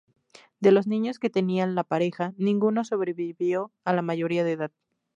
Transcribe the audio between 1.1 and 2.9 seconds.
que tenía la pareja, ninguno